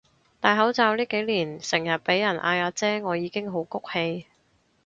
[0.39, 4.25] 戴口罩呢幾年成日畀人嗌阿姐我已經好谷氣